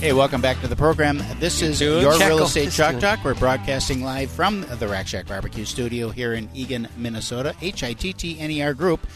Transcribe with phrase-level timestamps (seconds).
[0.00, 1.18] Hey, welcome back to the program.
[1.40, 3.22] This is your real estate chalk talk.
[3.22, 7.54] We're broadcasting live from the Rack Shack Barbecue Studio here in Eagan, Minnesota.
[7.60, 9.06] H I T T N E R Group.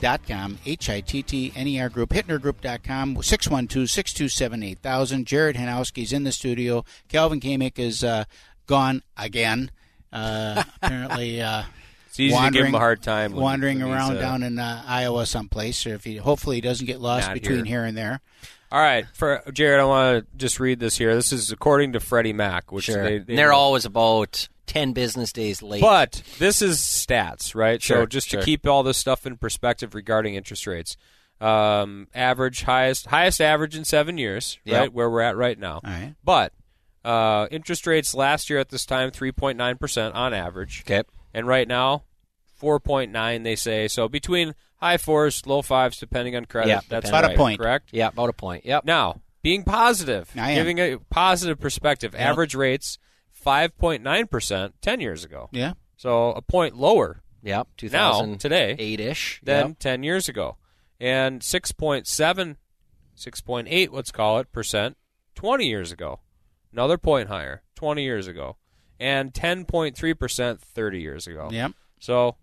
[0.00, 5.26] Dot com, H I T T N E R Group, HittnerGroup.com, 612 627 8000.
[5.26, 6.86] Jared Hanowski's in the studio.
[7.08, 8.24] Calvin Kamick is uh,
[8.66, 9.70] gone again.
[10.10, 11.64] Uh, apparently, uh,
[12.06, 13.34] It's easy to give him a hard time.
[13.34, 15.84] wandering he's, around uh, down in uh, Iowa someplace.
[15.86, 17.80] Or if he, hopefully, he doesn't get lost between here.
[17.80, 18.22] here and there.
[18.70, 21.14] All right, for Jared, I want to just read this here.
[21.14, 23.02] This is according to Freddie Mac, which Sure.
[23.02, 25.80] they, they they're always about 10 business days late.
[25.80, 27.82] But this is stats, right?
[27.82, 28.40] so just sure.
[28.40, 30.96] to keep all this stuff in perspective regarding interest rates,
[31.40, 34.80] um, average highest highest average in seven years, Yep.
[34.80, 34.92] right?
[34.92, 35.74] Where we're at right now.
[35.76, 36.14] All right.
[36.22, 36.52] But
[37.04, 41.04] uh, interest rates last year at this time three point nine percent on average, okay.
[41.32, 42.02] and right now
[42.54, 43.44] four point nine.
[43.44, 46.68] They say so between high fours, low fives, depending on credit.
[46.70, 47.08] Yeah, that's.
[47.08, 47.60] About a point.
[47.60, 47.90] correct?
[47.92, 48.64] Yeah, about a point.
[48.64, 48.84] Yep.
[48.84, 52.20] Now, being positive, giving a positive perspective, Yep.
[52.22, 52.98] average rates
[53.44, 55.48] 5.9% 10 years ago.
[55.52, 55.74] Yeah.
[55.96, 57.68] So a point lower Yep.
[57.92, 59.40] now, 2008 today, ish.
[59.42, 59.78] than Yep.
[59.78, 60.56] 10 years ago.
[61.00, 62.56] And 6.7,
[63.16, 64.96] 6.8, let's call it, percent
[65.34, 66.20] 20 years ago.
[66.72, 68.56] Another point higher 20 years ago.
[69.00, 71.48] And 10.3% 30 years ago.
[71.52, 71.72] Yep.
[72.00, 72.36] So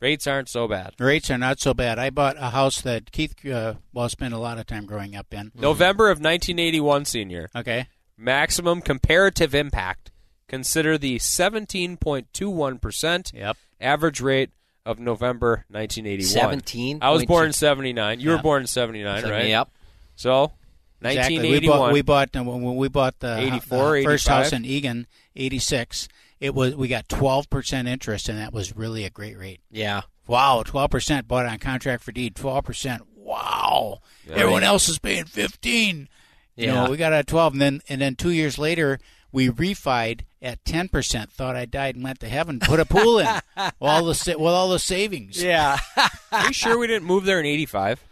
[0.00, 0.94] rates aren't so bad.
[0.98, 1.98] Rates are not so bad.
[1.98, 5.32] I bought a house that Keith, uh, well, spent a lot of time growing up
[5.32, 5.52] in.
[5.54, 7.48] November of 1981, senior.
[7.54, 7.86] Okay.
[8.16, 10.10] Maximum comparative impact.
[10.48, 13.56] Consider the 17.21% Yep.
[13.80, 14.50] average rate
[14.86, 16.28] of November 1981.
[16.30, 16.98] 17.
[17.02, 18.20] I was born in 79.
[18.20, 18.36] You Yeah.
[18.36, 19.48] were born in 79, right?
[19.48, 19.68] Yep.
[20.16, 20.52] So,
[21.00, 21.38] Exactly.
[21.38, 21.78] We 1981.
[21.78, 25.06] bought, we bought uh, when we bought the, 84, the first house in Eagan,
[25.36, 26.08] 86.
[26.40, 29.60] It was we got 12% interest, and that was really a great rate.
[29.70, 30.02] Yeah.
[30.26, 32.34] Wow, 12% bought on contract for deed.
[32.34, 33.00] 12%.
[33.16, 34.00] Wow.
[34.30, 36.08] Everyone else is paying 15.
[36.56, 36.74] You Yeah.
[36.84, 38.98] know, we got a 12 and then and then 2 years later
[39.32, 41.30] we refied at 10%.
[41.30, 42.60] Thought I died and went to heaven.
[42.60, 43.26] Put a pool in.
[43.80, 45.42] all the with all the savings.
[45.42, 45.78] Yeah.
[46.32, 48.02] Are you sure we didn't move there in 85?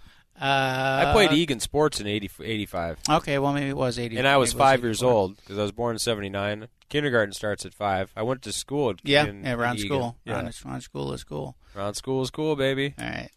[0.41, 2.99] Uh, I played Eagan Sports in 80, 85.
[3.11, 4.19] Okay, well maybe it was 80.
[4.19, 6.69] And I was maybe it five years old because I was born in 79.
[6.89, 8.13] Kindergarten starts at five.
[8.17, 8.91] I went to school.
[8.91, 9.89] At, Yeah, in yeah, around Eagan.
[9.89, 10.17] school.
[10.25, 10.35] Yeah.
[10.35, 11.57] Around, around school is cool.
[11.75, 12.95] Around school is cool, baby.
[12.99, 13.31] All right.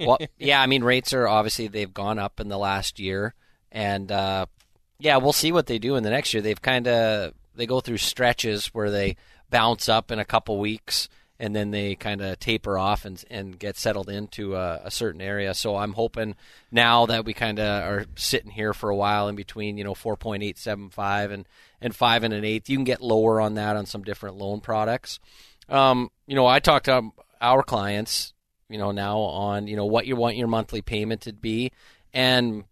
[0.00, 3.34] well, yeah, I mean, rates are obviously they've gone up in the last year,
[3.70, 4.46] and uh,
[4.98, 6.42] yeah, we'll see what they do in the next year.
[6.42, 9.16] They've kind of they go through stretches where they
[9.50, 11.08] bounce up in a couple weeks,
[11.38, 15.20] and then they kind of taper off and and get settled into a, a certain
[15.20, 15.54] area.
[15.54, 16.34] So I'm hoping
[16.70, 19.94] now that we kind of are sitting here for a while in between, you know,
[19.94, 21.48] 4.875 and
[21.80, 24.60] and five and an eighth, you can get lower on that on some different loan
[24.60, 25.20] products.
[25.68, 27.10] Um, you know, I talked to
[27.40, 28.32] our clients
[28.68, 31.72] you know now on you know what you want your monthly payment to be
[32.12, 32.64] and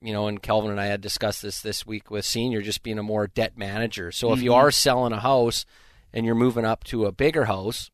[0.00, 2.98] you know and kelvin and i had discussed this this week with senior just being
[2.98, 5.64] a more debt manager so if you are selling a house
[6.12, 7.90] and you're moving up to a bigger house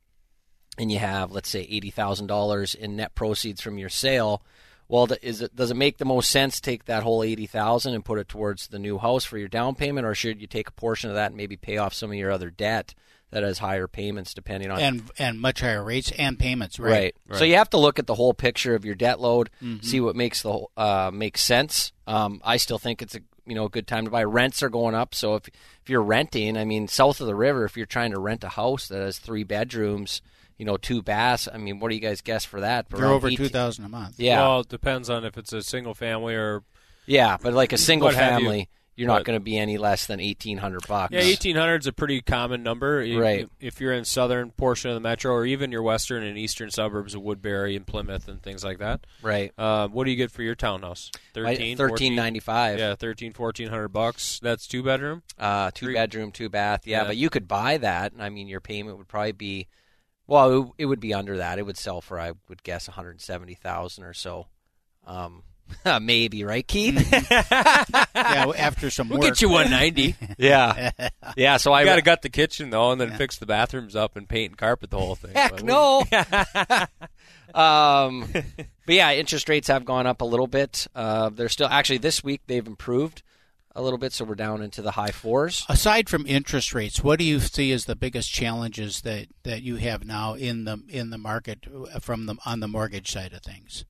[0.79, 4.43] and you have let's say $80000 in net proceeds from your sale
[4.89, 8.05] well is it does it make the most sense to take that whole 80000 and
[8.05, 10.73] put it towards the new house for your down payment or should you take a
[10.73, 12.95] portion of that and maybe pay off some of your other debt
[13.31, 17.15] that has higher payments depending on And and much higher rates and payments, Right.
[17.29, 17.39] right?
[17.39, 19.85] So you have to look at the whole picture of your debt load, Mm-hmm.
[19.85, 21.93] see what makes the uh, makes sense.
[22.07, 24.25] Um, I still think it's a you know a good time to buy.
[24.25, 27.67] Rents are going up, so if if you're renting, I mean, south of the river,
[27.67, 30.23] if you're trying to rent a house that has three bedrooms,
[30.59, 32.89] you know, two baths, I mean, what do you guys guess for that?
[32.91, 34.17] They're over 18 two thousand a month.
[34.19, 36.63] Yeah, Well, it depends on if it's a single family or
[37.07, 38.47] yeah, but like a single What have you.
[38.47, 39.07] family, you.
[39.07, 41.13] are not going to be any less than eighteen hundred bucks.
[41.15, 42.99] Yeah, eighteen hundred is a pretty common number.
[43.17, 43.49] Right.
[43.61, 47.15] If you're in southern portion of the metro, or even your western and eastern suburbs
[47.15, 49.07] of Woodbury and Plymouth and things like that.
[49.23, 49.53] Right.
[49.57, 51.11] Uh, what do you get for your townhouse?
[51.35, 54.41] 13, 13 95 Yeah, 13, 1400 bucks.
[54.43, 55.23] That's two bedroom.
[55.39, 56.85] Uh, two Three- bedroom, two bath.
[56.87, 57.05] Yeah, Yeah.
[57.07, 58.13] but you could buy that.
[58.13, 59.67] And I mean, your payment would probably be,
[60.29, 61.59] well, it, it would be under that.
[61.59, 64.47] It would sell for, I would guess, one hundred seventy thousand or so.
[65.07, 65.43] Um,
[66.01, 67.11] maybe right, Keith?
[67.31, 69.29] yeah, after some We'll work.
[69.29, 70.15] get you one ninety.
[70.39, 70.91] yeah,
[71.37, 71.57] yeah.
[71.57, 74.17] So I I got to gut the kitchen though, and then fix the bathrooms up
[74.17, 75.33] and paint and carpet the whole thing.
[75.35, 76.05] Heck But no.
[77.55, 80.87] um, but yeah, interest rates have gone up a little bit.
[80.95, 83.23] Uh, they're still actually this week they've improved
[83.79, 85.65] a little bit, so we're down into the high fours.
[85.69, 89.77] Aside from interest rates, what do you see as the biggest challenges that, that you
[89.77, 91.65] have now in the in the market
[92.01, 93.85] from the on the mortgage side of things?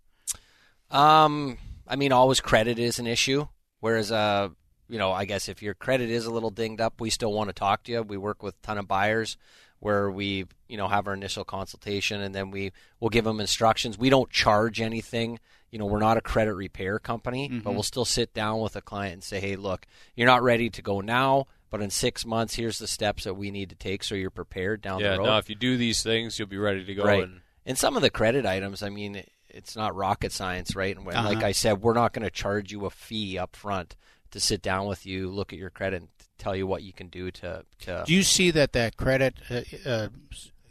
[0.91, 3.49] Um, I mean, always credit is an issue.
[3.81, 4.51] Whereas, uh,
[4.89, 7.49] you know, I guess if your credit is a little dinged up, we still want
[7.49, 8.03] to talk to you.
[8.03, 9.37] We work with a ton of buyers
[9.81, 13.97] where we, you know, have our initial consultation and then we will give them instructions.
[13.97, 15.39] We don't charge anything.
[15.71, 17.61] You know, we're not a credit repair company, mm-hmm.
[17.61, 20.71] but we'll still sit down with a client and say, hey, look, you're not ready
[20.71, 24.03] to go now, but in six months, here's the steps that we need to take
[24.03, 25.25] so you're prepared down yeah, the road.
[25.25, 27.05] Yeah, no, if you do these things, you'll be ready to go.
[27.05, 27.25] Right.
[27.25, 30.97] And, and some of the credit items, I mean, it's not rocket science, right?
[30.97, 31.29] And uh-huh.
[31.29, 33.97] like I said, we're not going to charge you a fee up front
[34.31, 37.09] to sit down with you, look at your credit, and tell you what you can
[37.09, 37.65] do to.
[37.81, 40.09] to do you see that that credit uh, uh,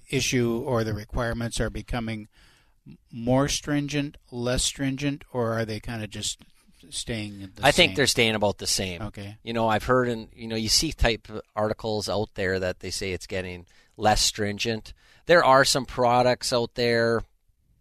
[0.09, 2.27] issue or the requirements are becoming
[3.11, 6.39] more stringent, less stringent, or are they kind of just
[6.89, 7.73] staying the I same?
[7.73, 9.01] think they're staying about the same.
[9.01, 9.37] Okay.
[9.43, 12.91] You know, I've heard and you know, you see type articles out there that they
[12.91, 14.93] say it's getting less stringent.
[15.25, 17.23] There are some products out there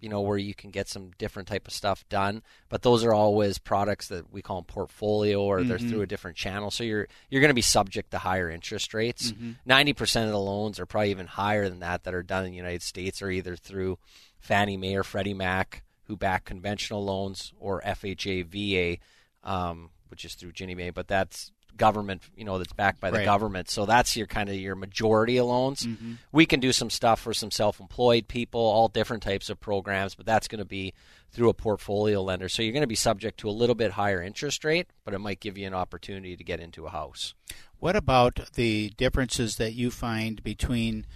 [0.00, 3.12] you know where you can get some different type of stuff done but those are
[3.12, 5.69] always products that we call them portfolio or mm-hmm.
[5.69, 8.94] they're through a different channel so you're you're going to be subject to higher interest
[8.94, 9.52] rates mm-hmm.
[9.70, 12.56] 90% of the loans are probably even higher than that that are done in the
[12.56, 13.99] United States or either through
[14.47, 19.01] Fannie Mae or Freddie Mac who back conventional loans or FHA VA
[19.49, 23.19] um, which is through Ginnie Mae but that's government, you know, that's backed by the
[23.19, 23.25] right.
[23.25, 23.71] government.
[23.71, 25.83] So that's your kind of your majority of loans.
[25.87, 26.15] Mm-hmm.
[26.33, 30.27] We can do some stuff for some self-employed people, all different types of programs, but
[30.27, 30.95] that's going to be
[31.31, 32.49] through a portfolio lender.
[32.49, 35.19] So you're going to be subject to a little bit higher interest rate, but it
[35.19, 37.35] might give you an opportunity to get into a house.
[37.79, 41.07] What about the differences that you find between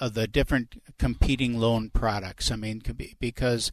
[0.00, 2.50] uh, the different competing loan products?
[2.50, 2.82] I mean,
[3.18, 3.70] because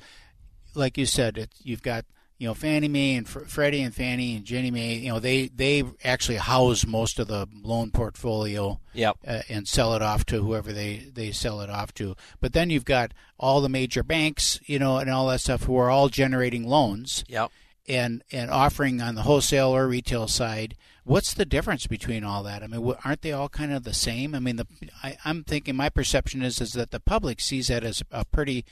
[0.75, 2.05] like you said, it, you've got
[2.37, 5.83] you know Fannie Mae and Freddie and Fannie and Ginnie Mae, you know they they
[6.03, 8.79] actually house most of the loan portfolio.
[8.93, 9.17] Yep.
[9.27, 12.15] Uh, and sell it off to whoever they they sell it off to.
[12.39, 15.77] But then you've got all the major banks, you know, and all that stuff who
[15.77, 17.23] are all generating loans.
[17.27, 17.51] Yep.
[17.87, 20.75] And and offering on the wholesale or retail side.
[21.05, 22.61] What's the difference between all that?
[22.61, 24.35] I mean, aren't they all kind of the same?
[24.35, 24.67] I mean, the
[25.01, 28.65] I, I'm thinking my perception is is that the public sees that as a pretty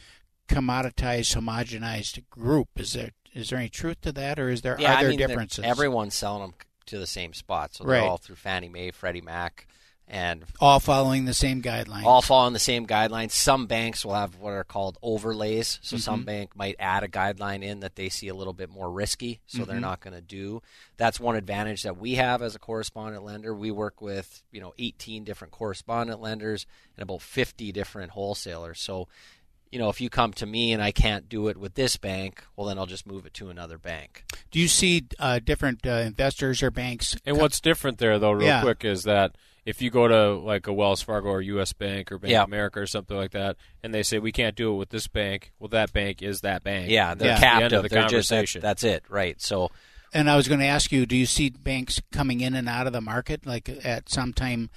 [0.48, 2.70] commoditized, homogenized group.
[2.76, 5.10] Is there is there any truth to that, or is there yeah, are there I
[5.10, 5.66] mean, differences?
[5.66, 6.54] Everyone's selling them
[6.88, 8.08] to the same spot, so they're right.
[8.08, 9.68] all through Fannie Mae, Freddie Mac,
[10.08, 12.04] and all following the same guidelines.
[12.04, 13.32] All following the same guidelines.
[13.32, 15.80] Some banks will have what are called overlays.
[15.82, 16.02] So mm-hmm.
[16.02, 19.42] some bank might add a guideline in that they see a little bit more risky,
[19.48, 19.72] so mm-hmm.
[19.72, 20.62] they're not going to do.
[20.98, 23.54] That's one advantage that we have as a correspondent lender.
[23.54, 28.80] We work with you know 18 different correspondent lenders and about 50 different wholesalers.
[28.80, 29.08] So
[29.72, 32.44] you know, if you come to me and I can't do it with this bank,
[32.56, 34.24] well, then I'll just move it to another bank.
[34.50, 37.18] Do you see uh, different uh, investors or banks?
[37.26, 38.62] And what's different there, though, real yeah.
[38.62, 41.74] quick, is that if you go to like a Wells Fargo or U.S.
[41.74, 42.44] Bank or Bank yeah.
[42.44, 45.08] of America or something like that, and they say we can't do it with this
[45.08, 46.90] bank, well, that bank is that bank.
[46.90, 47.40] Yeah, they're yeah.
[47.40, 47.84] captive.
[47.84, 49.42] The the they're just that's, that's it, right?
[49.42, 49.72] So.
[50.14, 52.88] And I was going to ask you, do you see banks coming in and out
[52.88, 54.70] of the market, like at some time?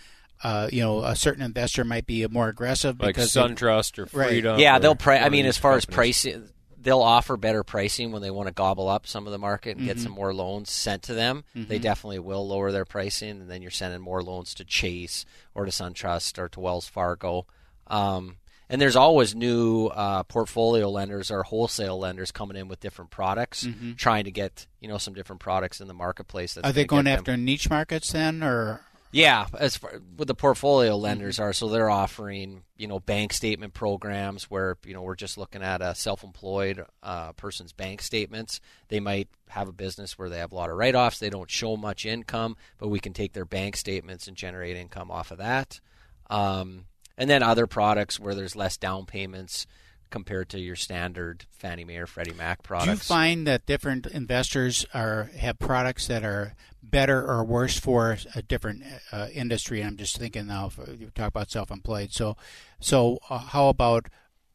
[0.43, 4.53] uh, you know, a certain investor might be more aggressive like because SunTrust or Freedom.
[4.53, 4.61] Right.
[4.61, 4.95] Yeah, or they'll.
[4.95, 5.89] Pri- I mean, as far companies.
[5.89, 6.49] as pricing,
[6.89, 9.81] they'll offer better pricing when they want to gobble up some of the market and
[9.81, 9.89] mm-hmm.
[9.89, 11.45] get some more loans sent to them.
[11.55, 11.69] Mm-hmm.
[11.69, 15.67] They definitely will lower their pricing, and then you're sending more loans to Chase or
[15.67, 17.47] to SunTrust or to Wells Fargo.
[17.89, 18.37] Um,
[18.71, 23.67] and there's always new uh, portfolio lenders or wholesale lenders coming in with different products,
[23.67, 23.93] mm-hmm.
[23.95, 26.55] trying to get you know some different products in the marketplace.
[26.55, 28.81] That's Are they going after niche markets then, or
[29.11, 33.75] yeah, as far what the portfolio lenders are, so they're offering you know bank statement
[33.75, 38.61] programs where you know we're just looking at a self-employed uh, person's bank statements.
[38.89, 41.19] They might have a business where they have a lot of write-offs.
[41.19, 45.11] They don't show much income, but we can take their bank statements and generate income
[45.11, 45.81] off of that.
[46.29, 46.85] Um,
[47.17, 49.67] and then other products where there's less down payments
[50.11, 52.87] compared to your standard Fannie Mae or Freddie Mac products.
[52.87, 58.19] do you find that different investors are have products that are better or worse for
[58.35, 59.83] a different uh, industry?
[59.83, 60.67] I'm just thinking now.
[60.67, 62.37] If you talk about self-employed, so
[62.81, 64.07] so uh, how about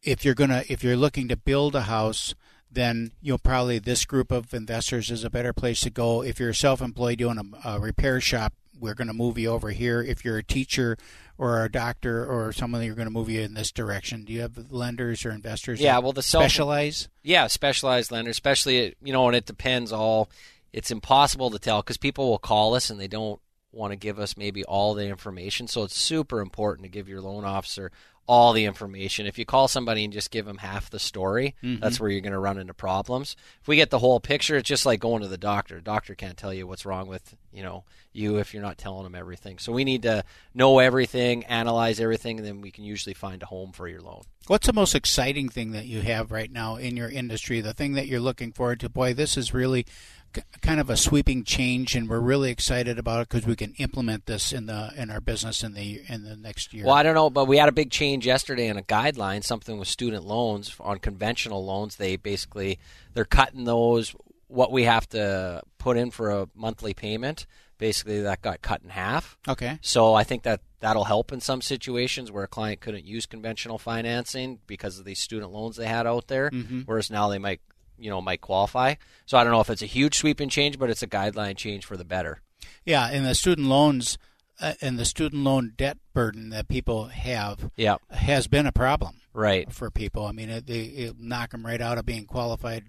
[0.01, 2.36] if you're gonna if you're looking to build a house?
[2.72, 6.24] Then you'll probably this group of investors is a better place to go.
[6.24, 10.01] If you're self-employed doing a, a repair shop, we're going to move you over here.
[10.01, 10.97] If you're a teacher
[11.37, 14.23] or a doctor or someone, you're going to move you in this direction.
[14.23, 15.79] Do you have lenders or investors?
[15.79, 17.09] Yeah, well, the self- specialize.
[17.21, 19.91] Yeah, specialized lenders, especially you know, and it depends.
[19.91, 20.29] All
[20.71, 23.39] it's impossible to tell because people will call us and they don't
[23.73, 25.67] want to give us maybe all the information.
[25.67, 27.91] So it's super important to give your loan officer
[28.25, 29.25] all the information.
[29.25, 31.81] If you call somebody and just give them half the story, mm-hmm.
[31.81, 33.35] that's where you're going to run into problems.
[33.61, 35.81] If we get the whole picture, it's just like going to the doctor.
[35.81, 39.15] doctor can't tell you what's wrong with you know you if you're not telling them
[39.15, 39.59] everything.
[39.59, 43.47] So we need to know everything, analyze everything, and then we can usually find a
[43.47, 44.21] home for your loan.
[44.47, 47.61] What's the most exciting thing that you have right now in your industry?
[47.61, 48.89] The thing that you're looking forward to?
[48.89, 49.85] Boy, this is really
[50.61, 54.25] kind of a sweeping change, and we're really excited about it because we can implement
[54.25, 56.85] this in the in our business in the in the next year.
[56.85, 59.77] Well, I don't know, but we had a big change yesterday in a guideline, something
[59.77, 61.95] with student loans on conventional loans.
[61.95, 62.79] They basically
[63.13, 64.15] they're cutting those
[64.47, 67.45] what we have to put in for a monthly payment.
[67.79, 69.37] Basically, that got cut in half.
[69.47, 69.79] Okay.
[69.81, 73.77] So I think that that'll help in some situations where a client couldn't use conventional
[73.77, 76.81] financing because of these student loans they had out there, mm-hmm.
[76.81, 77.61] whereas now they might,
[77.97, 78.95] you know, might qualify.
[79.25, 81.85] So I don't know if it's a huge sweeping change, but it's a guideline change
[81.85, 82.41] for the better.
[82.85, 84.17] Yeah, and the student loans
[84.59, 89.21] uh, and the student loan debt burden that people have Yeah, has been a problem
[89.33, 89.71] right.
[89.71, 90.25] for people.
[90.25, 92.85] I mean, it, they it knock them right out of being qualified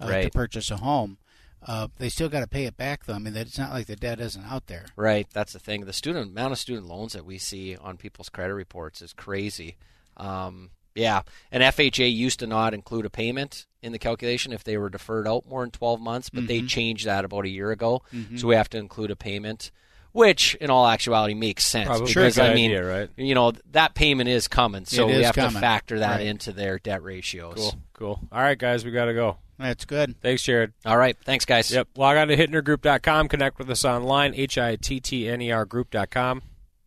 [0.00, 1.18] uh, to purchase a home.
[1.60, 3.14] Uh, they still got to pay it back, though.
[3.14, 4.86] I mean, it's not like the debt isn't out there.
[4.94, 5.84] Right, that's the thing.
[5.84, 9.76] The student amount of student loans that we see on people's credit reports is crazy.
[10.16, 14.76] Um, yeah, and FHA used to not include a payment in the calculation if they
[14.76, 16.66] were deferred out more than 12 months, but they mm-hmm.
[16.66, 18.02] changed that about a year ago.
[18.10, 18.46] So mm-hmm.
[18.48, 19.70] we have to include a payment,
[20.12, 23.10] which in all actuality makes sense Probably because a good I mean, idea, right?
[23.16, 26.26] you know, that payment is coming, so It we is have to factor that Right.
[26.26, 27.54] into their debt ratios.
[27.54, 28.20] Cool, cool.
[28.32, 29.38] All right, guys, we got to go.
[29.58, 30.20] That's good.
[30.20, 30.72] Thanks, Jared.
[30.84, 31.70] All right, thanks guys.
[31.70, 31.88] Yep.
[31.96, 33.28] Log on to hittnergroup.com.
[33.28, 36.42] Connect with us online, H-I-T-T-N-E-R group.com.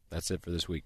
[0.10, 0.86] That's it for this week.